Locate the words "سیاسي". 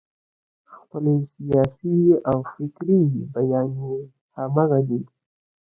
1.35-1.97